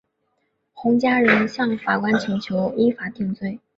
[0.73, 3.59] 洪家人向法官请求依法定罪。